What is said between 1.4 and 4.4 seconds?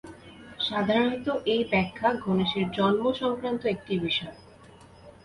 এই ব্যাখ্যা গণেশের জন্ম-সংক্রান্ত একটি বিষয়।